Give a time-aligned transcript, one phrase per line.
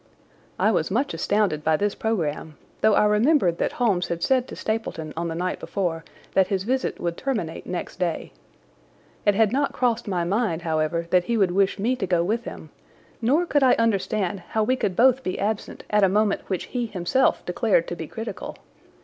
[0.57, 4.55] I was much astounded by this programme, though I remembered that Holmes had said to
[4.55, 8.33] Stapleton on the night before that his visit would terminate next day.
[9.27, 12.45] It had not crossed my mind however, that he would wish me to go with
[12.45, 12.71] him,
[13.21, 16.87] nor could I understand how we could both be absent at a moment which he
[16.87, 18.57] himself declared to be critical.